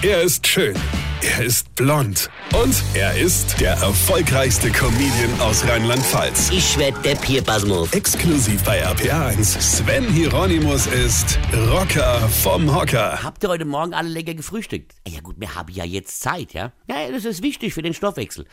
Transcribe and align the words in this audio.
Er 0.00 0.22
ist 0.22 0.46
schön. 0.46 0.76
Er 1.22 1.44
ist 1.44 1.74
blond. 1.74 2.30
Und 2.54 2.84
er 2.94 3.18
ist 3.18 3.60
der 3.60 3.72
erfolgreichste 3.72 4.70
Comedian 4.70 5.40
aus 5.40 5.66
Rheinland-Pfalz. 5.66 6.50
Ich 6.52 6.78
werd 6.78 7.04
der 7.04 7.16
Pierpasmus. 7.16 7.92
Exklusiv 7.92 8.62
bei 8.62 8.86
RPA1. 8.86 9.60
Sven 9.60 10.04
Hieronymus 10.04 10.86
ist 10.86 11.36
Rocker 11.72 12.20
vom 12.28 12.72
Hocker. 12.72 13.24
Habt 13.24 13.42
ihr 13.42 13.48
heute 13.48 13.64
Morgen 13.64 13.92
alle 13.92 14.08
lecker 14.08 14.34
gefrühstückt? 14.34 14.94
Ja 15.08 15.20
gut, 15.20 15.34
wir 15.40 15.56
haben 15.56 15.72
ja 15.72 15.84
jetzt 15.84 16.20
Zeit, 16.20 16.52
ja? 16.52 16.70
Ja, 16.88 17.10
das 17.10 17.24
ist 17.24 17.42
wichtig 17.42 17.74
für 17.74 17.82
den 17.82 17.92
Stoffwechsel. 17.92 18.46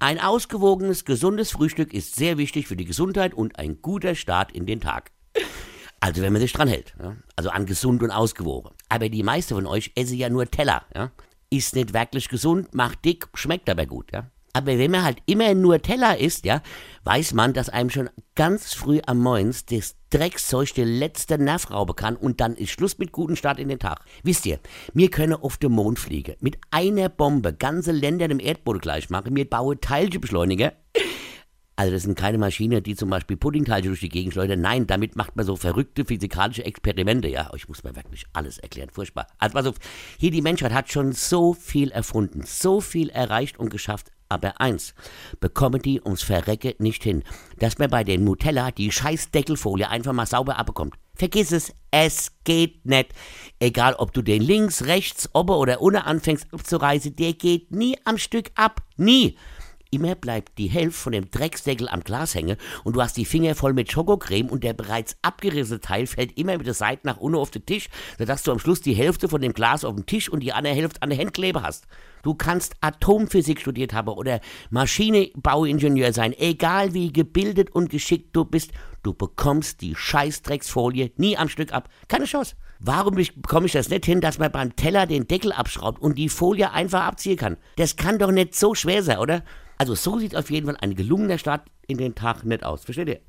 Ein 0.00 0.18
ausgewogenes, 0.18 1.04
gesundes 1.04 1.52
Frühstück 1.52 1.94
ist 1.94 2.16
sehr 2.16 2.38
wichtig 2.38 2.66
für 2.66 2.76
die 2.76 2.86
Gesundheit 2.86 3.34
und 3.34 3.56
ein 3.56 3.80
guter 3.82 4.16
Start 4.16 4.50
in 4.50 4.66
den 4.66 4.80
Tag. 4.80 5.12
Also 6.00 6.22
wenn 6.22 6.32
man 6.32 6.42
sich 6.42 6.52
dran 6.52 6.66
hält. 6.66 6.96
Ja? 7.00 7.14
Also 7.36 7.50
an 7.50 7.66
gesund 7.66 8.02
und 8.02 8.10
ausgewogen. 8.10 8.72
Aber 8.88 9.08
die 9.08 9.22
meisten 9.22 9.54
von 9.54 9.66
euch 9.66 9.92
essen 9.94 10.16
ja 10.16 10.28
nur 10.28 10.50
Teller. 10.50 10.84
Ja? 10.94 11.10
Ist 11.50 11.74
nicht 11.74 11.94
wirklich 11.94 12.28
gesund, 12.28 12.74
macht 12.74 13.04
dick, 13.04 13.28
schmeckt 13.34 13.68
aber 13.70 13.86
gut. 13.86 14.12
Ja? 14.12 14.30
Aber 14.52 14.78
wenn 14.78 14.90
man 14.90 15.04
halt 15.04 15.18
immer 15.26 15.54
nur 15.54 15.80
Teller 15.80 16.18
isst, 16.18 16.44
ja, 16.44 16.62
weiß 17.04 17.34
man, 17.34 17.52
dass 17.52 17.68
einem 17.68 17.90
schon 17.90 18.10
ganz 18.34 18.74
früh 18.74 19.00
am 19.06 19.18
Moins 19.20 19.66
das 19.66 19.94
Dreckszeug 20.10 20.74
der 20.74 20.86
letzte 20.86 21.38
Nerv 21.38 21.70
rauben 21.70 21.94
kann 21.94 22.16
und 22.16 22.40
dann 22.40 22.54
ist 22.54 22.70
Schluss 22.70 22.98
mit 22.98 23.12
guten 23.12 23.36
Start 23.36 23.58
in 23.58 23.68
den 23.68 23.78
Tag. 23.78 24.00
Wisst 24.22 24.46
ihr, 24.46 24.58
wir 24.94 25.10
können 25.10 25.34
auf 25.34 25.58
den 25.58 25.72
Mond 25.72 25.98
fliegen, 25.98 26.34
mit 26.40 26.58
einer 26.70 27.08
Bombe 27.08 27.52
ganze 27.52 27.92
Länder 27.92 28.26
dem 28.26 28.40
Erdboden 28.40 28.80
gleich 28.80 29.10
machen, 29.10 29.36
wir 29.36 29.48
bauen 29.48 29.80
Teilchenbeschleuniger. 29.80 30.72
Also 31.78 31.92
das 31.92 32.02
sind 32.02 32.18
keine 32.18 32.38
Maschinen, 32.38 32.82
die 32.82 32.96
zum 32.96 33.08
Beispiel 33.08 33.36
Puddingteile 33.36 33.86
durch 33.86 34.00
die 34.00 34.08
Gegend 34.08 34.32
schleudern. 34.32 34.60
Nein, 34.60 34.88
damit 34.88 35.14
macht 35.14 35.36
man 35.36 35.46
so 35.46 35.54
verrückte 35.54 36.04
physikalische 36.04 36.64
Experimente. 36.64 37.28
Ja, 37.28 37.52
ich 37.54 37.68
muss 37.68 37.84
mir 37.84 37.94
wirklich 37.94 38.24
alles 38.32 38.58
erklären. 38.58 38.90
Furchtbar. 38.90 39.28
Also 39.38 39.54
pass 39.54 39.66
auf, 39.66 39.76
hier 40.18 40.32
die 40.32 40.42
Menschheit 40.42 40.72
hat 40.72 40.90
schon 40.90 41.12
so 41.12 41.54
viel 41.54 41.92
erfunden, 41.92 42.42
so 42.44 42.80
viel 42.80 43.10
erreicht 43.10 43.60
und 43.60 43.70
geschafft. 43.70 44.10
Aber 44.28 44.60
eins 44.60 44.92
bekommen 45.38 45.80
die 45.80 46.00
ums 46.00 46.22
Verrecke 46.22 46.74
nicht 46.80 47.04
hin, 47.04 47.22
dass 47.60 47.78
man 47.78 47.90
bei 47.90 48.02
den 48.02 48.24
Nutella 48.24 48.72
die 48.72 48.90
scheiß 48.90 49.30
Deckelfolie 49.30 49.88
einfach 49.88 50.12
mal 50.12 50.26
sauber 50.26 50.58
abbekommt. 50.58 50.96
Vergiss 51.14 51.52
es, 51.52 51.72
es 51.92 52.32
geht 52.42 52.86
nicht. 52.86 53.12
Egal, 53.60 53.94
ob 53.94 54.12
du 54.12 54.22
den 54.22 54.42
links, 54.42 54.86
rechts, 54.86 55.30
ober 55.32 55.58
oder 55.58 55.80
unten 55.80 56.02
anfängst 56.02 56.52
abzureißen, 56.52 57.14
der 57.14 57.34
geht 57.34 57.70
nie 57.70 57.96
am 58.04 58.18
Stück 58.18 58.50
ab. 58.56 58.82
Nie. 58.96 59.38
Immer 59.90 60.14
bleibt 60.14 60.58
die 60.58 60.66
Hälfte 60.66 61.00
von 61.00 61.12
dem 61.12 61.30
Drecksdeckel 61.30 61.88
am 61.88 62.00
Glas 62.00 62.34
hängen 62.34 62.58
und 62.84 62.94
du 62.94 63.00
hast 63.00 63.16
die 63.16 63.24
Finger 63.24 63.54
voll 63.54 63.72
mit 63.72 63.90
Schokocreme 63.90 64.50
und 64.50 64.62
der 64.62 64.74
bereits 64.74 65.16
abgerissene 65.22 65.80
Teil 65.80 66.06
fällt 66.06 66.36
immer 66.36 66.58
mit 66.58 66.66
der 66.66 66.74
Seite 66.74 67.06
nach 67.06 67.16
unten 67.16 67.38
auf 67.38 67.50
den 67.50 67.64
Tisch, 67.64 67.88
sodass 68.18 68.42
du 68.42 68.52
am 68.52 68.58
Schluss 68.58 68.82
die 68.82 68.92
Hälfte 68.92 69.30
von 69.30 69.40
dem 69.40 69.54
Glas 69.54 69.86
auf 69.86 69.94
dem 69.94 70.04
Tisch 70.04 70.28
und 70.28 70.40
die 70.40 70.52
andere 70.52 70.74
Hälfte 70.74 71.00
an 71.00 71.08
der 71.08 71.18
Handklebe 71.18 71.62
hast. 71.62 71.86
Du 72.22 72.34
kannst 72.34 72.74
Atomphysik 72.82 73.60
studiert 73.62 73.94
haben 73.94 74.08
oder 74.08 74.40
Maschinenbauingenieur 74.68 76.12
sein, 76.12 76.34
egal 76.36 76.92
wie 76.92 77.10
gebildet 77.10 77.70
und 77.70 77.88
geschickt 77.88 78.36
du 78.36 78.44
bist, 78.44 78.72
du 79.02 79.14
bekommst 79.14 79.80
die 79.80 79.94
Scheißdrecksfolie 79.94 81.12
nie 81.16 81.38
am 81.38 81.48
Stück 81.48 81.72
ab. 81.72 81.88
Keine 82.08 82.26
Chance. 82.26 82.56
Warum 82.80 83.14
bekomme 83.16 83.66
ich 83.66 83.72
das 83.72 83.88
nicht 83.88 84.06
hin, 84.06 84.20
dass 84.20 84.38
man 84.38 84.52
beim 84.52 84.76
Teller 84.76 85.06
den 85.06 85.26
Deckel 85.26 85.52
abschraubt 85.52 86.00
und 86.00 86.16
die 86.16 86.28
Folie 86.28 86.72
einfach 86.72 87.02
abziehen 87.02 87.36
kann? 87.36 87.56
Das 87.76 87.96
kann 87.96 88.18
doch 88.18 88.30
nicht 88.30 88.54
so 88.54 88.74
schwer 88.74 89.02
sein, 89.02 89.18
oder? 89.18 89.42
Also 89.78 89.94
so 89.94 90.18
sieht 90.18 90.36
auf 90.36 90.50
jeden 90.50 90.66
Fall 90.66 90.76
ein 90.80 90.94
gelungener 90.94 91.38
Start 91.38 91.62
in 91.86 91.98
den 91.98 92.14
Tag 92.14 92.44
nicht 92.44 92.64
aus. 92.64 92.84
Versteht 92.84 93.08
ihr? 93.08 93.20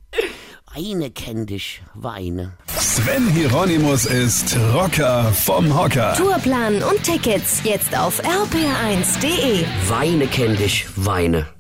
Weine 0.76 1.10
kenn 1.10 1.48
dich, 1.48 1.82
Weine. 1.96 2.54
Sven 2.68 3.28
Hieronymus 3.30 4.06
ist 4.06 4.56
Rocker 4.74 5.32
vom 5.34 5.76
Hocker. 5.76 6.14
Tourplan 6.16 6.84
und 6.84 7.04
Tickets 7.04 7.62
jetzt 7.64 7.98
auf 7.98 8.22
rpr1.de. 8.24 9.66
Weine 9.88 10.28
kenn 10.28 10.56
dich, 10.58 10.86
Weine. 10.96 11.59